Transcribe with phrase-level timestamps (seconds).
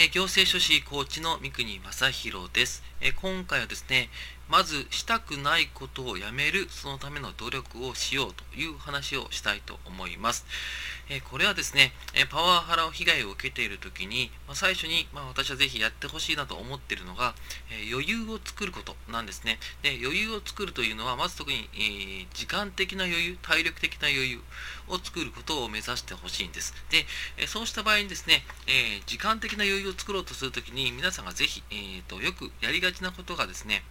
[0.00, 4.10] え、行政書士コーチの三国正弘です、え、今回はですね、
[4.48, 10.46] まずしたくないことをやめる、そのための努力をしようという話をしたいと思います。
[11.10, 17.34] えこれはですね、えパワハラを被害を受けている時に、まあ、最初に、まあ、私はぜひやってほしいなと思っているのが、
[17.70, 19.58] え余裕を作ることなんですね。
[19.82, 24.40] で余裕を作るというのは、まず特に、えー、時間的な余裕、体力的な余裕
[24.88, 26.74] を作ることを目指してほしいんです。
[26.90, 33.82] で、えそうした場合にですね、えー時間的な余裕を作ろうとするときに、皆さんがぜひ、えーと、よくやりがちなことがですね、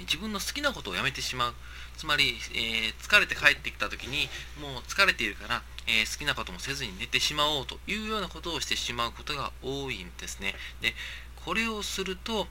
[0.00, 1.54] 自分の好きなことをやめてしまう。
[1.96, 4.28] つまり、えー、疲れて帰ってきた時に、
[4.60, 10.54] もう疲れているから、えー、好きなこともせずに寝てしまおうというようなことをしてしまうことが多いんですね。
[10.80, 10.94] で、
[11.44, 12.46] これをすると、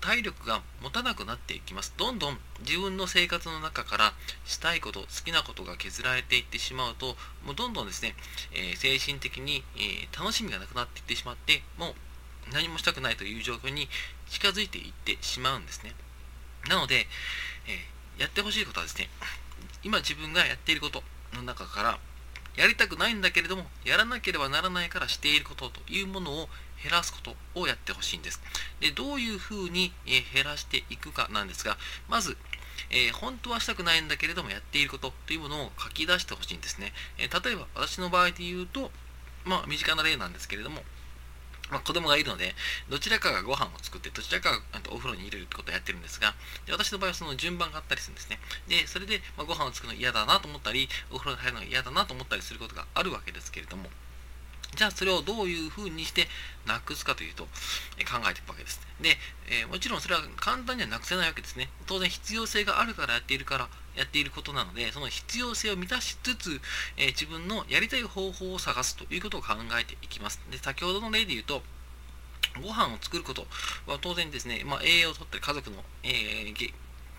[0.00, 1.94] 体力が持たなくなっていきます。
[1.96, 4.12] どんどん自分の生活の中から
[4.44, 8.14] したいこと、好きなことが削られていってしまうと、もうどんどんですね、
[8.52, 11.94] えー、精神的に、えー、楽しみがなくなっていってしまって、もう
[12.52, 13.88] 何もしたくないという状況に
[14.28, 15.94] 近づいていってしまうんですね。
[16.68, 17.06] なので、
[17.66, 19.08] えー、やってほしいことはですね、
[19.82, 21.02] 今自分がやっていること
[21.34, 21.98] の中から、
[22.56, 26.48] やりたくないんだけれども、やらなければならないからしていることというものを
[26.82, 28.40] 減らすことをやってほしいんです。
[28.80, 32.36] で、どういうふうに減らしていくかなんですが、まず、
[32.90, 36.92] えー、本当はしたくないんだけれどもやっていることというものを書き出してほしいんですね。
[37.18, 38.90] えー、例えば私の場合で言うと、
[39.44, 40.82] まあ身近な例なんですけれども、
[41.72, 42.54] まあ、子供がいるので、
[42.90, 46.34] どちらかがご飯を作って、どちらかがお風呂に入れるってことをやってるんですが、
[46.66, 48.38] で私の場合はその順番があったりするんですね。
[48.68, 53.88] で、それで、まあ、ご飯を作るの嫌だなと思ったり、お風呂に入るの嫌だなと思ったりすることがあるわけですけれども、
[54.74, 56.26] じゃあそれをどういうふうにして
[56.66, 57.46] なくすかというと、
[57.98, 58.80] え考えていくわけです。
[59.00, 59.16] で、
[59.50, 61.68] えー、もちろんそれは簡単にはなくせないわけですね。
[61.86, 66.60] 当然必要性があるからやっているから、やっていることなので、その必要性を満たしつつ、
[66.96, 70.40] えー、自分のやりたい方法を探すということを考えていきます。
[70.50, 71.62] で、先ほどの例で言うと、
[72.60, 73.46] ご飯を作ること
[73.86, 76.72] は当然ですね、まあ、栄養をとって家族の、えー、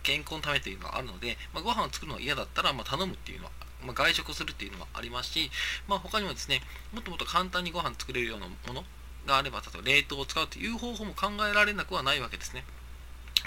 [0.04, 3.52] 健康のためというのがあるので、まあ、ご飯を作るのが嫌だったら、まあ、頼むっていうのは
[3.86, 5.52] まあ、外食するっていうのもありますし、
[5.88, 6.62] まあ、他にもですね、
[6.94, 8.84] もっともっと簡単にご飯作れるようなもの
[9.26, 12.64] があれば、例えば冷凍を使うという方法も考えられなくはないわけですね。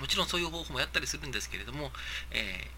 [0.01, 1.91] もちろんそういう方法もやったりするんですけれども、
[2.31, 2.69] え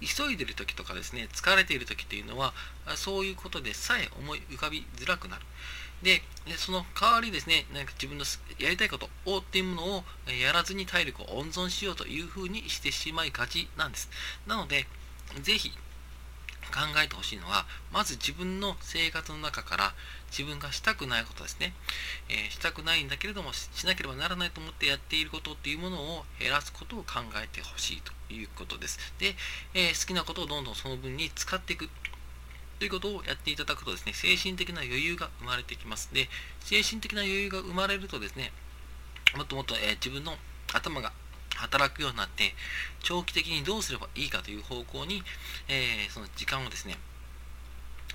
[0.00, 2.52] ー、急いでる時とかですね、疲れている時っていうのは、
[2.96, 5.42] そういうことでさえ思い浮かびづらくなる。
[6.02, 6.22] で、
[6.56, 8.24] その代わりですね、なんか自分の
[8.58, 10.04] やりたいことをっていうものを
[10.42, 14.08] やらずに体力を温存しようというふうにしてしまいがちなんです。
[14.46, 14.86] なので、
[15.42, 15.72] ぜひ
[16.70, 19.94] 考えてほしいのは、まず自分の生活の中から
[20.30, 21.72] 自分がしたくないことですね、
[22.28, 28.98] えー、したくないんだけれどもしなければならないと思ってやっていることっていうものを減らすことを考えてほしいということです。
[29.18, 29.34] で、
[29.74, 31.88] えー、好きなことをどんどんその分に使っていく。
[32.78, 36.08] ということをやっていただくとですね、精神的な余裕が生まれてきます。
[36.14, 38.52] で、精神的な余裕が生まれるとですね、
[39.36, 40.34] もっともっと、えー、自分の
[40.72, 41.12] 頭が
[41.60, 42.54] 働くようになって、
[43.02, 45.22] 長期的にどうすればいいかという方向に、
[45.68, 46.96] えー、その時間をですね、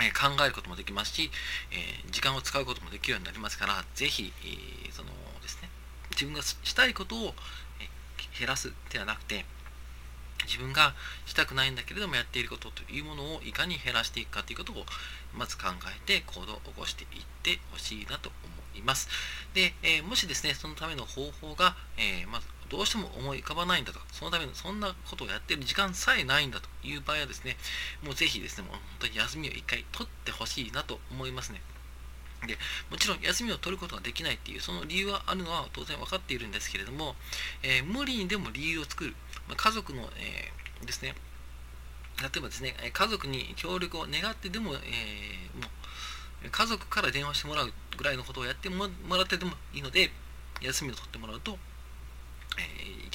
[0.01, 1.31] え考えることもできますし、
[1.72, 5.09] え時間を使うこともできるようになりますから、ぜひ、えその
[5.41, 5.69] ですね、
[6.11, 7.34] 自分がしたいことを
[7.79, 7.88] え
[8.38, 9.45] 減らすではなくて、
[10.45, 10.94] 自分が
[11.25, 14.85] したくないんだけれどもやっていることというものをいかに減らしていくかということを
[15.34, 17.09] まず考えて行動を起こしていっ
[17.44, 19.09] てほしいなと思います。
[19.53, 27.58] で、えー、もしですね、そのための方法が、えー、まずどうしても思い浮かばないんだとか、そのためのそんなことをやっている時間さえないんだという場合はですね、
[28.03, 31.62] もうぜひですね、もう本当に休みを一回取ってほしいなと思いますね。
[32.48, 32.58] で
[32.92, 37.16] もちろん休みを取ることができないっていうその理由はあるのは当然分かっているんですけれども、
[37.64, 39.16] えー、無理にでも理由を作る、
[39.47, 41.16] まあ、家族の、えー、ですね
[42.22, 45.68] 例えばですね家族に協力を願ってでも,、えー、も
[46.46, 50.12] う家族から電話してもらうぐらいのことをやってもらってでもいいので
[50.62, 51.58] 休みを取ってもらうと、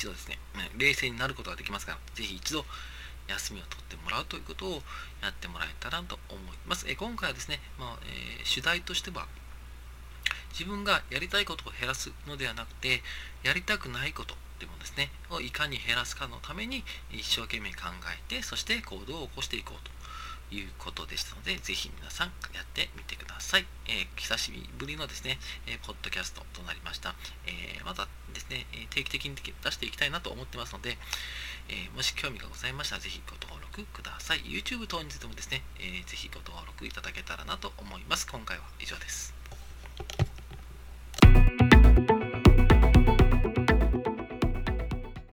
[0.00, 0.38] 一度ですね、
[0.78, 2.64] 冷静になることができますから、ぜひ一度
[3.28, 4.70] 休みを取ってもらうということを
[5.20, 6.86] やってもらえたらと思います。
[6.88, 9.28] え、今回はですね、まあえー、主題としては、
[10.52, 13.02] 自分がやりたいことを減らすのではなくて、
[13.42, 16.82] やりたくないことでもですね、をいかに減らすかのために
[17.12, 19.90] 一生懸命考えて、そして行動を起こしていこうと。
[20.52, 23.66] いうことでしたので、ぜひ皆さんやってみてください。
[23.86, 27.14] えー、久しぶりのですね、えー、ポッドキャストとなりました。
[27.46, 28.08] えー、また
[28.50, 30.98] ね、定期的に出していきたいなと思ってますので、
[31.68, 34.40] えもし興味がございましたら、ぜひご登録ください。
[34.40, 38.26] YouTube 等についてもですね、えー、ぜひご登録いただけたらなと思います。
[38.26, 39.32] 今回は以上です。